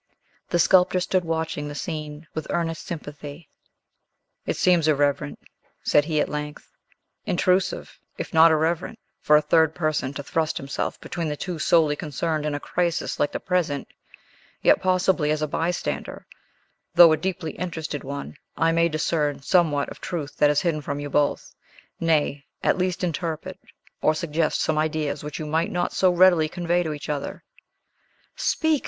The 0.49 0.57
sculptor 0.57 0.99
stood 0.99 1.23
watching 1.23 1.67
the 1.67 1.75
scene 1.75 2.25
with 2.33 2.47
earnest 2.49 2.87
sympathy. 2.87 3.47
"It 4.47 4.57
seems 4.57 4.87
irreverent," 4.87 5.37
said 5.83 6.05
he, 6.05 6.19
at 6.19 6.27
length; 6.27 6.71
"intrusive, 7.27 7.99
if 8.17 8.33
not 8.33 8.49
irreverent, 8.49 8.97
for 9.19 9.35
a 9.37 9.43
third 9.43 9.75
person 9.75 10.11
to 10.15 10.23
thrust 10.23 10.57
himself 10.57 10.99
between 11.01 11.29
the 11.29 11.37
two 11.37 11.59
solely 11.59 11.95
concerned 11.95 12.47
in 12.47 12.55
a 12.55 12.59
crisis 12.59 13.19
like 13.19 13.31
the 13.31 13.39
present. 13.39 13.89
Yet, 14.63 14.81
possibly 14.81 15.29
as 15.29 15.43
a 15.43 15.47
bystander, 15.47 16.25
though 16.95 17.11
a 17.13 17.17
deeply 17.17 17.51
interested 17.51 18.03
one, 18.03 18.37
I 18.57 18.71
may 18.71 18.89
discern 18.89 19.43
somewhat 19.43 19.89
of 19.89 20.01
truth 20.01 20.35
that 20.37 20.49
is 20.49 20.61
hidden 20.61 20.81
from 20.81 20.99
you 20.99 21.11
both; 21.11 21.53
nay, 21.99 22.47
at 22.63 22.75
least 22.75 23.03
interpret 23.03 23.59
or 24.01 24.15
suggest 24.15 24.61
some 24.61 24.79
ideas 24.79 25.23
which 25.23 25.37
you 25.37 25.45
might 25.45 25.69
not 25.69 25.93
so 25.93 26.09
readily 26.11 26.49
convey 26.49 26.81
to 26.81 26.91
each 26.93 27.07
other." 27.07 27.43
"Speak!" 28.35 28.79